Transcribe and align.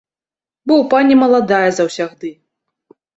Бо 0.69 0.73
ў 0.75 0.83
пані 0.93 1.17
маладая 1.23 1.69
заўсягды. 1.81 2.31